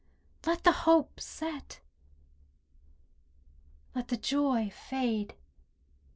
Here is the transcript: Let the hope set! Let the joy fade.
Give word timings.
Let 0.47 0.63
the 0.63 0.71
hope 0.71 1.19
set! 1.19 1.79
Let 3.93 4.07
the 4.07 4.17
joy 4.17 4.71
fade. 4.71 5.35